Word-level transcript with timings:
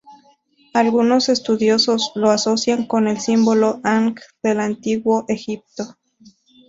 Algunos 0.73 1.29
estudiosos 1.29 2.13
lo 2.15 2.31
asocian 2.31 2.87
con 2.87 3.07
el 3.07 3.19
símbolo 3.19 3.79
Anj 3.83 4.19
del 4.41 4.59
Antiguo 4.59 5.25
Egipto. 5.27 5.95